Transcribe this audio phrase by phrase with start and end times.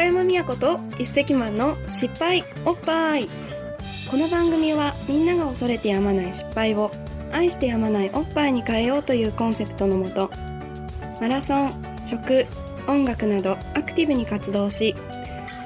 [0.00, 3.28] 高山美也と一石マンの失敗おっぱい。
[4.10, 6.90] この番組はみんなが恐れてやまない失敗を
[7.30, 10.30] 愛してやまないおっぱいに変えようというコンセプトのもと
[11.20, 11.70] マラソン
[12.02, 12.46] 食
[12.88, 14.94] 音楽などアクティブに活動し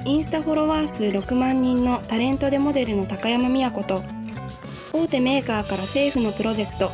[0.03, 4.03] インスタフォロワー数6万人のタレントでモデルの高山美也子と
[4.91, 6.91] 大手メーカーから政府のプロジェクト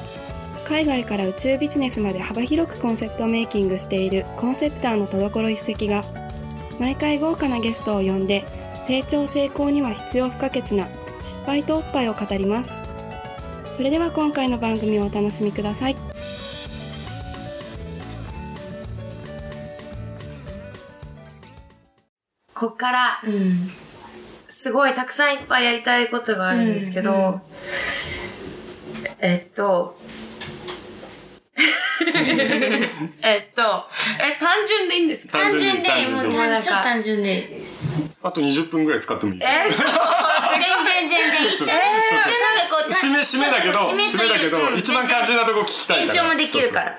[0.67, 6.03] 海外から宇宙ビジネスまで幅広くコンセプトメイキングしているコンセプターの戸所一石が
[6.81, 8.43] 毎回豪華なゲストを呼んで
[8.87, 10.87] 成長成功には必要不可欠な
[11.21, 12.73] 失敗とおっぱいを語ります。
[13.77, 15.95] それでは今回の番組をお楽しみください。
[22.55, 23.21] こっから、
[24.49, 27.41] すごいたくさんいっぱいやりたいことがあるんですけど、うんうん
[29.19, 29.99] えっと、
[33.21, 33.61] えっと、
[34.19, 35.39] え、単純でいいんですか？
[35.39, 37.61] 単純で、もう単超単純で。
[38.23, 39.85] あと20分ぐらい使ってもいいえそう
[40.53, 41.45] 全然全然。
[41.47, 41.79] 一応、一応なんか
[42.69, 46.01] こう、た締め、締めだけど、締めだけど、うん一番肝心なとこ聞きたいから。
[46.03, 46.97] 延長もできるから。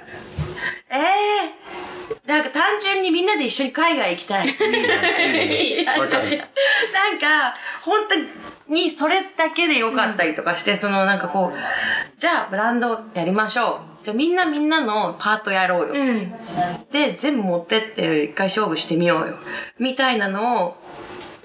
[0.91, 4.47] えー、なんか単純にみんなで一緒に海外行きたい。
[4.47, 4.57] なん
[7.19, 8.15] か、本当
[8.75, 11.59] にそれだけでよかったりとかして、そのなんかこう、
[12.23, 14.05] じゃあブランドやりましょう。
[14.05, 15.93] じゃあみんなみんなのパートやろうよ。
[15.93, 16.33] うん。
[16.93, 19.35] で、全部持ってって一回勝負してみようよ。
[19.81, 20.77] みたいなのを、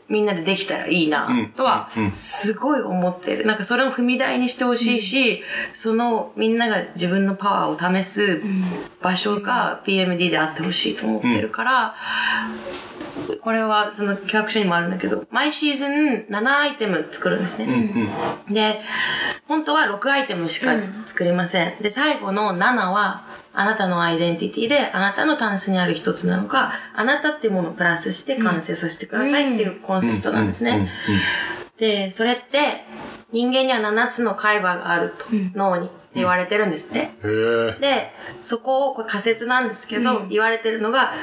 [0.07, 3.47] みんなでできたらいいなうん、とはうん、すごい思ってる。
[3.47, 5.41] なんかそれを踏み台にしてほしいし、
[5.73, 8.43] そのみんなが自分のパワーを試す
[9.01, 11.95] 場所が PMD であってほしいと思ってるから、
[13.35, 17.65] これはその企画書にもあるんだけど、毎シーズン7アイテム作るんですね。
[18.47, 18.53] うん。
[18.53, 18.81] で、
[19.47, 20.71] 本当は6アイテムしか
[21.05, 21.81] 作れません。
[21.81, 30.91] で、最後の7は、あなたのアイデンティティで、あなたのタンスにある一つなのか、あなたっていうものをプラスして完成させてくださいっていうコンセプトなんですうんうんね。
[31.77, 32.85] で、それって、
[33.31, 37.09] 人間には7つの海馬があると、脳にって言われてるんですって。
[37.79, 41.13] で、そこを、これ仮説なんですけど、言われてるのが、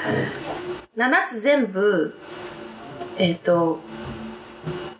[0.97, 2.17] 7つ全部、
[3.19, 3.81] えっ、と、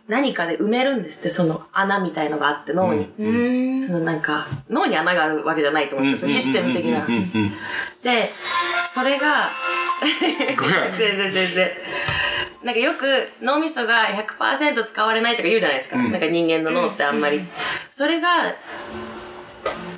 [0.07, 3.05] 何かで埋めるんですって、その穴みたいのがあって、脳に。
[3.17, 3.77] うーん。
[3.77, 7.05] そのなんか、脳に穴があるわけじゃないと思うんですけど、システム的な。
[7.05, 7.13] うん。
[7.13, 7.17] うん。
[7.17, 7.23] うん。
[7.23, 7.39] 話。
[7.39, 7.51] うん。
[8.03, 8.29] で、
[8.93, 9.49] それが、
[10.57, 10.97] ごめん。
[10.97, 11.69] 全然全然。
[12.63, 12.75] なん。
[12.75, 15.97] かよく脳みそが100%使われないとか言うじゃないですか。
[15.97, 16.11] うん。
[16.11, 16.21] なん。
[16.21, 17.19] か人間の脳ってあん。
[17.19, 17.41] まり。
[17.89, 18.27] それが、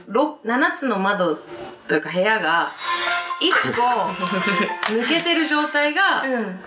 [0.08, 1.40] ろ7つの窓
[1.88, 2.70] というか部屋が、
[3.42, 3.82] 1個
[4.94, 6.60] 抜けてる状態が、うん。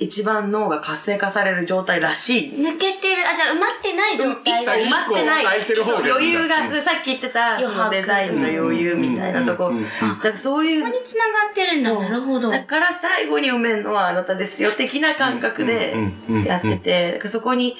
[0.00, 2.52] 一番脳が活性化される状態らしい。
[2.52, 4.74] 抜けてる、あ、じゃあ埋まってない状態が。
[4.74, 5.42] 埋まってない。
[5.42, 9.72] 一個空いてる方がいいんだそう余裕が、さっき言ってた、そのデザインの余裕みたいなとこ。
[9.72, 11.98] だからそういうここに繋がってるんだ。
[11.98, 12.50] なるほど。
[12.50, 15.96] だから最後に埋めるのはあなたですよ、的な感覚で
[16.44, 17.76] やってて、そこに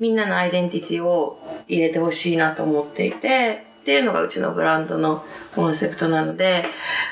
[0.00, 1.38] みんなのアイデンティティを
[1.68, 5.24] 入れてほしいなと思っていて、っていうのがうちのブランドの
[5.54, 6.64] コンセプトなので、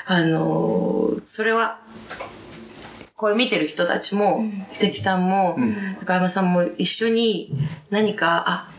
[0.05, 1.79] あのーそれは、
[3.15, 4.43] これ見てる人たちも、
[4.73, 5.57] 奇跡さんも、
[5.99, 7.51] 高山さんも一緒に
[7.89, 8.71] 何か、あ、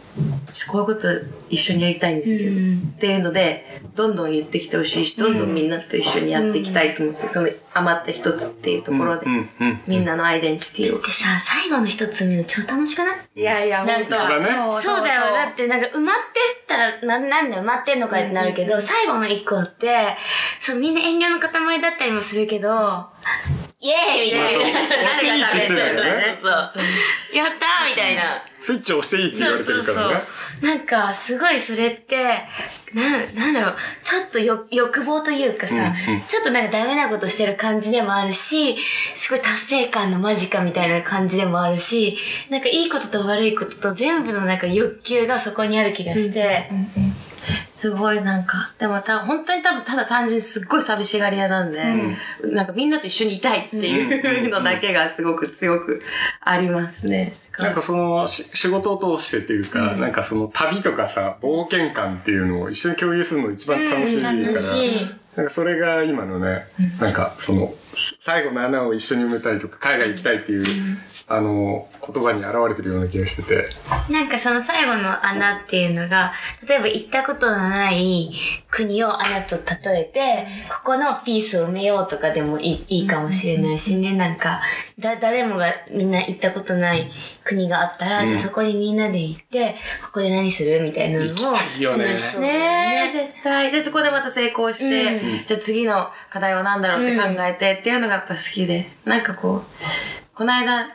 [0.70, 1.08] こういうこと
[1.48, 2.92] 一緒にやりたいんですけど、うん。
[2.96, 11.02] っていうので、どんどん言ってきてほしいし、どんどんみんなと一緒にやっていきたいと思って、その余った一つっていうところで、うんうんみんなのアイデンティティを。
[11.02, 13.16] でさ、最後の一つ見るの超楽しくない？
[13.34, 14.46] いやいや、なんかね。
[14.80, 15.22] そうだよ。
[15.32, 20.16] だってなんか埋まってったら、な、なんで埋まってんのかってなるけど、最後の一個って、
[20.60, 23.06] そう、みんな遠慮の塊だったりもするけど、
[23.82, 25.04] イエーイみたいな。
[25.04, 26.80] 押していいってるよねそうそうそ
[27.32, 27.36] う。
[27.36, 28.42] やったーみたいな。
[28.58, 30.22] スイッチ押していいって言われてるからね。
[30.60, 32.42] なんか、すごいそれって、
[32.92, 35.80] なん、なんだろう、ちょっとよ欲望というかさ、うん
[36.14, 38.76] うんちょっとなんかダメなことしてる感じでもあるし、
[39.14, 42.18] すごい達成感の間近みたいな感じでもあるし、
[42.50, 46.68] なんかいいことと悪いことと全部のなんか欲求がそこにある気がして、
[47.72, 51.82] すごいなんか、でもた本当に多分ただ単純にすっごい寂しがり屋なんで、
[52.44, 56.02] なんかみんなと一緒にいたいっていうのだけがすごく強く
[56.40, 57.34] ありますね。
[57.58, 64.50] なんかそのし仕事を通してっていうか、なんかその旅とかさ、冒険感っていうのを一緒に共有するの一番楽しいから、うん。
[65.36, 66.66] なんかそれが今のね、
[67.00, 67.74] なんかその、
[68.20, 70.64] 最後の穴を一緒に埋めたいとか、海外行きたいっていう、
[71.32, 73.68] あの、言葉に現れてるような気がしてて。
[74.10, 76.32] なんかその最後の穴っていうのが、
[76.68, 78.32] 例えば行ったことのない
[78.68, 84.60] 国を穴と例えて、ここのピースを埋めようとかでもいいいいかもしれないしね、なんか、
[84.98, 87.10] だ、誰もがみんな行ったことない
[87.44, 92.06] 国があったら、じゃあそこにみんなで行って、ここで何するみたいなのを行きたいよね。
[92.06, 93.08] 楽しそうだよね。
[93.08, 93.70] え、絶対。
[93.70, 95.46] で、そこでまた成功して、うん。
[95.46, 99.62] じゃあ次の課題は何だろうって考えてっていうのがやっぱ好きで、なんかこう、
[100.34, 100.88] この間、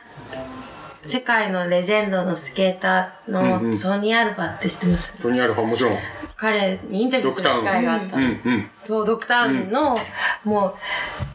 [1.04, 5.98] 世界のレジェンドのスケーターうんうんのトニー・アルバって知ってます、トニーアルファもちろん。
[6.36, 8.48] 彼にインタビューする機会があったうんんです。
[8.48, 8.70] うん。
[8.84, 9.96] そう、ドクターンの、
[10.44, 10.74] もう、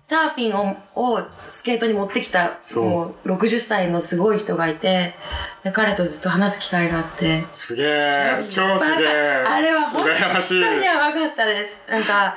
[0.03, 5.15] サーフィンををスケートに持ってきた、もう60歳のすごい人がいて、
[5.63, 9.07] で彼とずっと話す機会があって、すげえ、超すげえ。
[9.47, 10.03] あれは本。
[10.03, 11.77] 当にやばかったです。
[11.89, 12.35] なんか、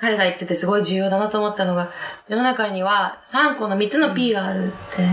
[0.00, 1.90] 彼が言っててすごい重要だなと思ったのが、
[2.28, 5.06] 世の中には3個の3つの P があるって。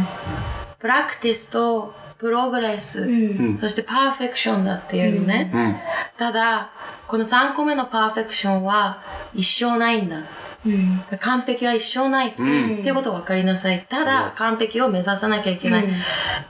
[0.80, 5.52] プラクティスとプログレス、んそしてパーフェクションだっていうのね。
[5.54, 5.76] うん。
[6.18, 6.72] ただ、
[7.08, 9.04] この3個目のパーフェクションは
[9.34, 10.22] 一生ないんだ。
[10.66, 11.18] うん。
[11.20, 12.30] 完璧は一生ない。
[12.30, 13.86] んっていうことを分かりなさい。
[13.88, 15.86] ただ、完璧を目指さなきゃいけない。
[15.86, 15.92] うん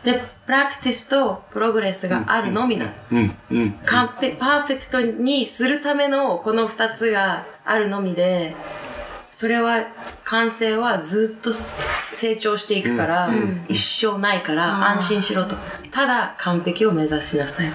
[0.04, 2.94] で、プラクティスとプログレスがあるのみな。
[3.86, 8.56] 完璧、パーフェクトにするためのこの二つがあるのみで、
[9.32, 9.86] それは、
[10.24, 11.52] 完成はずっと
[12.12, 13.30] 成長していくから、
[13.68, 15.56] 一生ないから安心しろと。
[15.92, 17.68] ただ、完璧を目指しなさい。
[17.68, 17.72] っ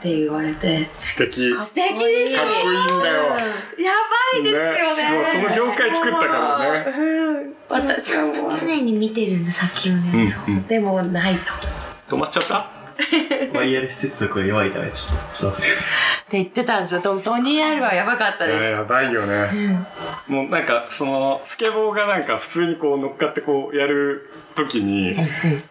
[0.00, 0.88] て言われて。
[1.00, 1.54] 素敵。
[1.54, 3.24] かっ素敵でしょこいいんだよ。
[3.26, 3.92] や
[4.32, 5.42] ばいですよね。
[5.42, 7.54] ねその業界作ったからねうん。
[7.68, 8.34] 私はもう。
[8.34, 10.10] 常に見てるんだ、先をね。
[10.14, 10.42] うんそう。
[10.48, 12.16] うんでも、ないと。
[12.16, 12.83] 止まっちゃった？
[13.54, 16.14] ワイヤレス接続が弱いため、ちょっと、ちょっと待ってください。
[16.24, 17.00] って言ってたんですよ。
[17.00, 18.62] でもトニー・アルはやばかったです。
[18.62, 19.86] や,やばいよね。
[20.26, 25.14] もうなんか、その、スケボーがなんか普通にこう乗っかってこうやるときに、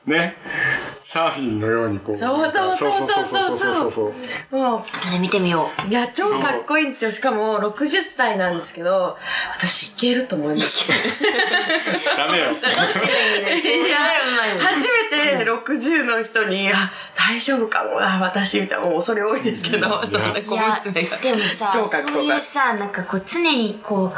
[0.06, 0.38] ね、
[1.06, 2.18] サーフィンのようにこう。
[2.18, 4.14] そうそうそうそうそうそ
[4.52, 4.80] うもう。
[4.80, 5.90] あ見てみよう。
[5.90, 7.12] いや、超かっこいいんですよ。
[7.12, 9.18] しかも、60歳なんですけど、
[9.58, 10.88] 私いけると思います。
[12.18, 12.46] ダメよ。
[14.60, 16.92] 初めて60の人に、あ、
[17.26, 18.86] 大丈夫かもな、私、みたいな。
[18.86, 20.12] もう恐れ多いですけど、そん。
[20.12, 20.82] な小いや。
[20.84, 21.18] 娘が。
[21.18, 24.12] でもさそういうさなんかこう常にこ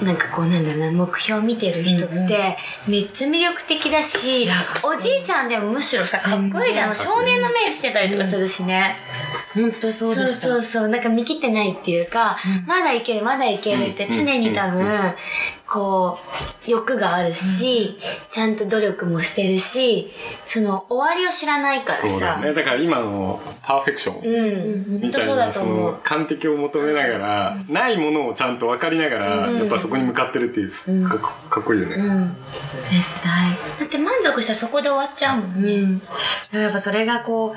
[0.00, 4.48] うなんかこうなんだろうな目標を見てる人ってめっちゃ魅力的だし、
[4.82, 6.94] おじいちゃんでもむしろさかっこいいじゃん。
[6.94, 8.96] 少年の目してたりとかするしね、
[9.54, 10.48] 本当そうでした。
[10.48, 15.14] そうそうそうなんか見切ってないっていうか、まだいけるまだいけるって常に多分
[15.66, 16.18] こ
[16.66, 17.98] う欲があるし、
[18.30, 20.10] ちゃんと努力もしてるし
[20.44, 22.54] その終わりを知らないからさそうだね。
[22.54, 24.22] だから今のパーフェクション。
[24.22, 31.96] うん本みたいな、当そうだとそ思うの完璧を求めながら、ないものをちゃんと分かりながら、やっぱそこに向かってるっていう、すっごくかっこいいよね。
[31.96, 32.36] うん。
[32.90, 33.50] 絶対。
[33.80, 36.00] だって満足したらそこで終わっちゃうもんね。
[36.52, 37.56] やっぱそれがこう、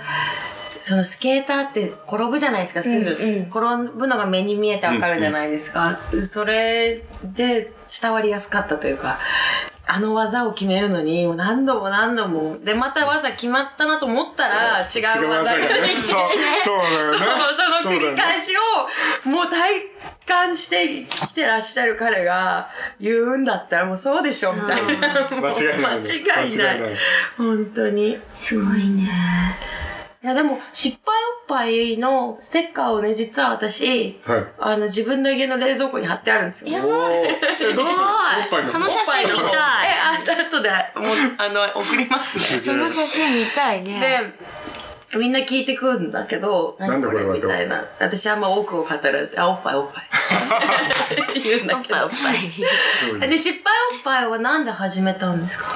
[0.87, 3.23] そのスケーターって転ぶじゃないですか、すぐ。
[3.23, 3.35] うん。
[3.37, 5.97] うん転ぶのが目に見えてわかるじゃないですか。
[6.31, 9.17] それで伝わりやすかったというか、
[9.87, 12.59] あの技を決めるのに、何度も何度も。
[12.63, 16.19] で、また技決まったなと思ったら、違う技が出てきて、そう、
[16.63, 17.17] そうだよね。
[17.81, 19.81] その繰り返しを、もう体
[20.27, 25.29] 感してきてらっしゃる彼が言うんだったらもうそうでしょ、みたいな。
[25.31, 26.95] 間違いない間違いない
[27.37, 28.19] 本当に。
[28.35, 29.09] すごいね。
[30.25, 34.45] いやでも、失敗おっぱいのステッカーをね、実は私、はい。
[34.57, 36.71] あの、自分の家の冷蔵庫に貼ってあるんですよ。
[36.71, 39.51] やおーえすごいその写真見たい。
[39.51, 40.17] え、あ、
[40.49, 42.57] 後で、もう、あの、送りますね。
[42.59, 44.33] その写真見たいね。
[45.13, 47.85] で、みんな聞いてくんだけど、なんだこれはみたいな。
[47.99, 50.09] 私あんま多くを語らず、あ、おっぱいおっぱい。
[51.39, 52.51] 言うんだけどおっぱい
[53.13, 53.19] おっ。
[53.19, 53.29] ぱい。
[53.29, 55.67] で、失敗おっぱいはなんで始めたんですか？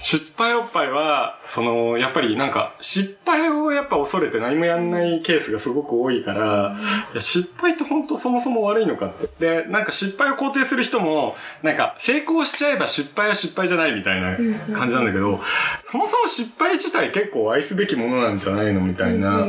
[0.00, 6.74] 失敗おっぱいは、その、やっぱりなんか、失敗をやっぱ恐れて何もやんないケースがすごく多いから、
[7.12, 9.28] いや失敗って本当そもそも悪いのかって。
[9.38, 14.36] で、なんか失敗を肯定する人も、なんか、成功しちゃえば失敗は失敗じゃないみたいな
[14.74, 15.38] 感じなんだけど、
[15.84, 19.48] そもそも失敗自体結構愛すべきものなんじゃないのみたいな。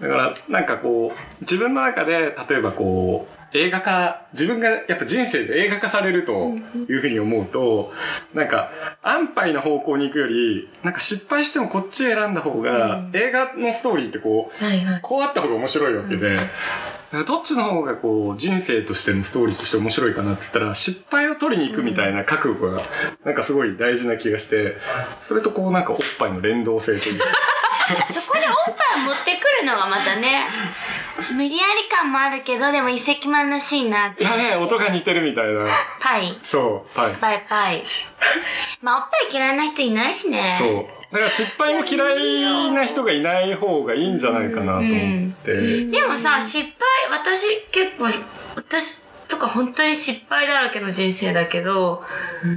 [0.00, 6.54] だから、なんかこう、自分の中で、例えばこう、映画化、自分がやっぱ人生で映画化されると
[6.88, 7.92] いうふうに思うと、
[8.34, 8.70] なんか、
[9.02, 15.00] 安牌な方向に行くより、なんか失敗してもこっちを選んだ方が、映画のストーリーってこう、はいはい。
[15.00, 16.36] こうあった方が面白いわけで、
[17.26, 22.82] どっちの方がこう、人生としてのストーリーとして面白いかなって言ったら、失敗を取りに行くみたいな覚悟が、
[23.24, 24.76] なんかすごい大事な気がして、
[25.22, 27.18] それとこうなんかおっぱいの連動性という。
[27.18, 27.24] か、
[28.70, 30.48] っぱいを持ってくるのがまたね、
[31.34, 34.24] 無理やり感もあるけど、でも一石万らしいなって。
[34.24, 35.66] やべえ、音が似てるみたいな。
[36.00, 36.38] パイ。
[36.42, 37.12] そう、はい。
[37.20, 37.82] パイパイ。
[38.82, 40.56] まあ、おっぱい嫌いな人いないしね。
[40.58, 40.86] そう。
[41.10, 45.86] だから失敗も嫌いな人がいない方がいいんじゃないかなと思って。
[45.86, 46.70] でもさ、失
[47.10, 48.08] 敗、私結構、
[48.54, 52.02] 私とか本当に失敗だらけの人生だけど、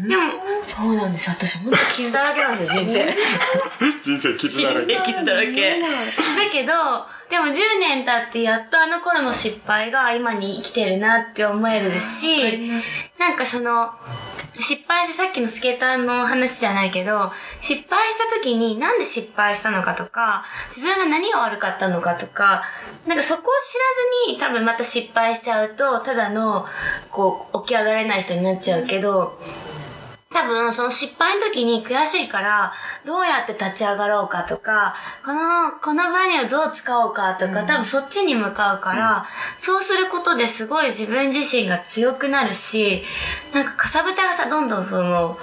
[0.08, 0.24] でも、
[0.64, 1.30] そうなんです。
[1.30, 3.06] 私本当傷だらけなんですよ、人生。
[4.02, 4.96] 人生傷人だらけ。
[4.96, 5.82] 生傷だらけ。
[5.82, 5.88] だ
[6.52, 6.74] けど、
[7.30, 12.72] でも10年経ってやっとあの頃の失敗が今に生きてるなって思えるし、
[13.20, 13.92] なんかその、
[14.56, 22.64] 失敗してさっきのスケーターの話じゃないけど、失敗した時になんで失敗したのかとか、自分が何が悪かったのかとか、
[23.08, 23.78] なんかそこを知
[24.28, 26.66] らずに多分また失敗しちゃうと、ただの、
[27.12, 29.40] こう、起き上がれない人になっちゃうけど、
[30.34, 32.74] 多分、その失敗の時に悔しいから、
[33.06, 34.96] どうやって立ち上がろうかとか、
[35.26, 39.26] この、この場にをどう使おうかとか、多分そっちに向かうから、
[39.58, 43.04] そうすることですごい自分自身が強くなるし、
[43.54, 43.66] なん。
[43.66, 45.38] かかさぶたがさ、どんどんその、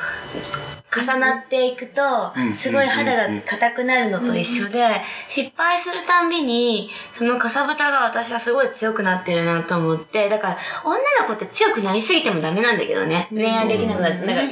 [0.90, 4.86] 重なっていくとうん、すごい肌が硬くなるのと一緒で、
[5.26, 13.28] 失敗するたんびに、そのかさぶたが私はすごい強くなってるなと思って、だから、女の子って強くなりすぎてもダメなんだけどね。
[13.30, 14.44] 恋愛できなくなって、なんか、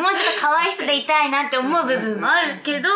[0.00, 2.88] もうちょっと可愛い人でいたいなって思う部分もあるけど、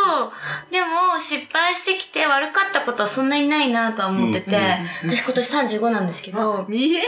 [0.70, 4.56] でも、失敗してきて悪かったことはそんなにないなとは思ってて、
[5.04, 7.04] 私今年35なんですけど、見えない。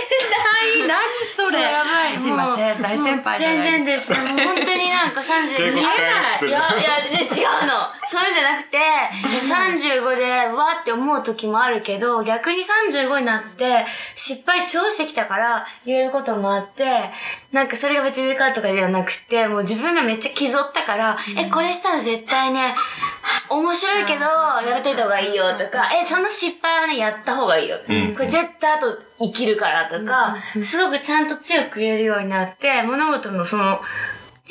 [0.88, 0.99] 何
[1.37, 1.62] それ。
[1.62, 2.17] やばい。
[2.17, 2.83] すいません。
[2.83, 4.11] 大先輩じゃない全然です。
[4.11, 7.73] もう本当になんか30敬語使えなくていや、いや、で違うの。
[8.09, 12.59] そういうんじゃなくて、35でわーって思う時もあるけど、逆に
[12.90, 17.11] 35になって、失敗超してきたから言えることもあって、
[17.52, 22.75] なんかそれが別に上からとかではなくて、もう自分がめっちゃ傷負ったから、え、これしたら絶対ね、
[23.49, 27.76] 面白いけど、やめといた方がいいよとか、え、その失敗はね、やった方がいいよ。
[27.88, 28.14] うん。
[28.14, 33.81] これ絶対あと生きるからとか、すごくちゃんと強く言えるようになって、物事のその、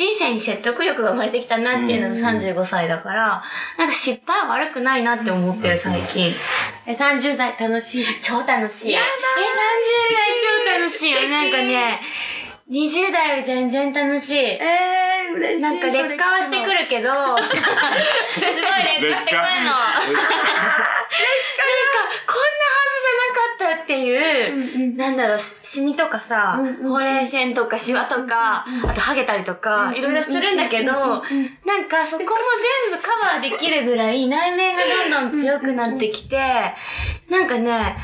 [0.01, 3.43] 人生に説得力が生まれてきたなっていうのが35歳だから、
[3.77, 6.33] なんか失敗は悪くないなって思ってる最近。
[6.87, 8.93] え30代楽しい超楽しい。
[8.93, 9.05] え、30代
[10.75, 11.29] 超楽しいよ。
[11.29, 12.01] なんかね、
[12.71, 14.37] 20代より全然楽しい。
[14.39, 17.61] えー、嬉しいなんか劣化はしてくるけど、 すごい
[19.01, 19.69] 劣化してくるの。
[19.69, 20.17] なんか、
[22.25, 22.50] こん
[23.91, 31.21] っていう、なんだろう、しシミとかさ、ほうれい線とかシワとか、あとハゲたりとか、いろいろするんだけど、なん
[31.89, 32.29] かそこも
[32.89, 34.81] 全部カバーできるぐらい内面が
[35.11, 36.37] どんどん強くなってきて、
[37.29, 37.97] なんかね、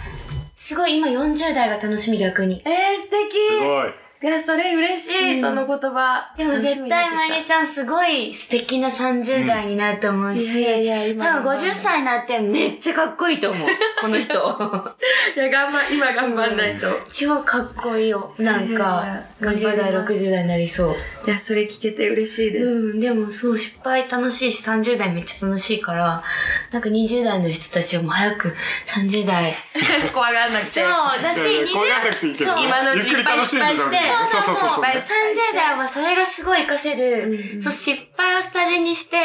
[0.56, 2.62] すごい今40代が楽しみ逆に。
[2.66, 3.38] えー、素敵。
[3.62, 4.07] すごい。
[4.20, 6.34] いや、それ嬉しい、その言葉。
[6.36, 13.68] でも絶対まりちゃんすごい素敵な30代になると思うし、いやいやいや今多分50歳になってめっちゃかっこいいと思う。
[14.02, 14.34] この人。
[15.36, 16.88] いや、頑張、今頑張んないと。
[17.12, 18.34] 超かっこいいよ。
[18.40, 20.96] なんかや、50代、頑張ります60代になりそう。
[21.28, 22.66] いや、それ聞けて嬉しいです。
[22.66, 26.24] うん、でもそう、失敗楽しいし、30代めっちゃ楽しいから、
[26.72, 28.56] なんか20代の人たちはもう早く
[28.88, 29.54] 30代。
[30.14, 30.82] 怖がらなくて。
[30.82, 33.98] そう、だし、20いやいや怖がんなくていいけどそう今のうちいっぱい失敗して
[34.32, 34.84] そうそうそうそう。
[34.84, 39.18] 30代はそれがすごい活かせる、そう失敗を下地にして、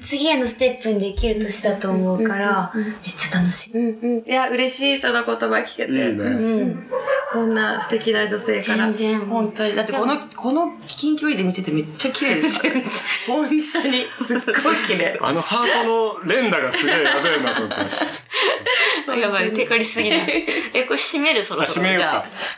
[0.00, 2.84] 次へのステップにできる年だと思うから、めっ
[3.16, 3.78] ちゃ楽しい。
[3.78, 4.28] うんうん。
[4.28, 5.92] いや、嬉しい、その言葉聞けて。
[5.92, 6.02] いいね。
[6.02, 6.28] う
[6.64, 6.86] ん。
[7.32, 8.92] こんな素敵な女性から。
[8.92, 9.74] 全然本当に。
[9.74, 12.74] だってこの、この近距離で見ててめっちゃ綺麗ですから。
[13.26, 13.60] 本当に。
[13.62, 15.18] すっごい綺麗。
[15.20, 19.20] あのハートの連打がすげえやべえなと思って。
[19.20, 20.16] やばい、テカりすぎだ。
[20.26, 21.86] え、これ閉めるそろそろ。
[21.86, 22.04] あ閉めよう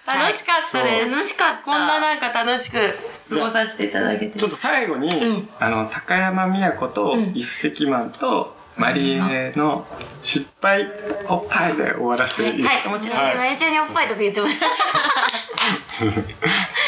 [0.06, 1.10] 楽しかったです。
[1.10, 1.62] 楽しかった。
[1.64, 4.38] こんななんか楽しく過ごさせていただけて。
[4.38, 9.86] ちょっと最後に、んあの、高山美也子とん一石マンとマリエの
[10.22, 10.86] 失敗
[11.28, 12.62] おっぱいで終わらせていい？
[12.62, 13.18] ですかはい、もちろん。
[13.18, 14.56] はいまゆちゃんにおっぱいとか言ってもらい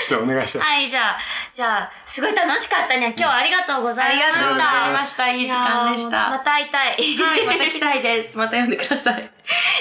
[0.09, 0.69] じゃあお願いします。
[0.71, 1.19] はい、じゃあ、
[1.53, 3.07] じゃあ、すごい楽しかったね。
[3.09, 4.27] 今日はありがとうございました。
[4.27, 5.31] ありがとうございました。
[5.31, 6.45] いい時間でしいやーまた。
[6.45, 6.89] た会いたい。
[6.91, 8.37] はい、また来たいです。
[8.37, 9.31] また読んでください。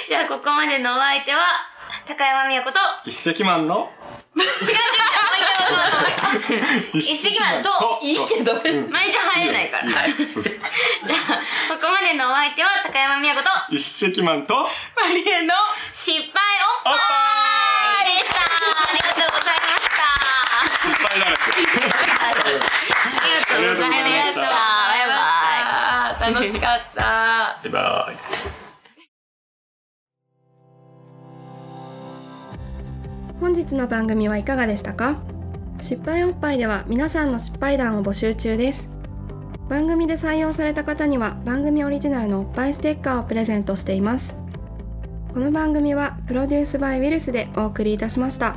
[0.08, 1.42] じゃあ、ここまでのお相手は、
[2.06, 3.90] 高山美也子と、一石マンの
[4.36, 4.46] 違う違う
[6.94, 8.52] 一石マンと、いいけど。
[8.52, 9.88] うんまゆちゃん入れないから。
[9.88, 10.02] じゃこ
[11.80, 13.80] こまでのお相手は、高山美也子と、一
[14.12, 14.68] 石マンとマ
[15.12, 15.54] リエの
[15.92, 16.22] 失敗
[16.84, 17.00] おっぱ
[18.10, 18.40] いでした。
[18.40, 18.44] あ
[18.92, 20.04] りがとうございました。
[20.88, 21.40] 失敗だらけ。
[21.46, 22.30] あ
[23.26, 23.94] りがとうございま
[24.26, 24.40] した。
[24.40, 24.46] バ
[24.96, 25.14] イバ
[26.30, 26.34] イ。
[26.34, 27.00] 楽しかった。
[27.02, 28.16] バイバイ。
[33.40, 35.16] 本日の番組はいかがでしたか？
[35.80, 38.88] 失敗おっぱいでは皆さんの失敗談を募集中です。
[39.68, 44.36] 番組で採用された方には番組オリジナルのおっぱいステッカーをプレゼントしています。
[45.32, 48.56] この番組はプロデュースバイウィルスでお送りいたしました。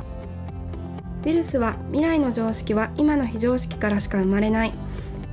[1.22, 4.72] ウィルスは未来の常識は今の非常識からしか生まれない。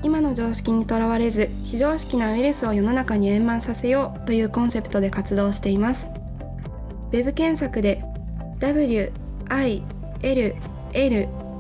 [0.04, 6.10] 今の常識にとらわれず非常識なウイルスを世の中に円満させようというコンセプトで活動しています。
[7.12, 8.04] ウェブ検索で
[8.60, 9.12] will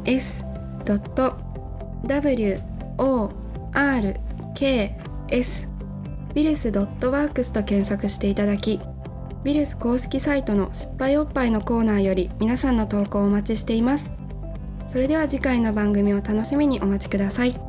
[0.08, 0.44] s
[0.86, 2.62] w
[2.98, 3.32] o
[3.74, 4.20] r
[4.56, 4.98] k
[5.30, 5.68] s
[6.34, 8.80] ビルス .works と検索していただき
[9.44, 14.12] ビルス公式サイトの失敗おっぱいのコーナーより皆さんの投稿をお待ちしています。
[14.88, 17.67] それでは次回の番組を楽しみにお待ちください。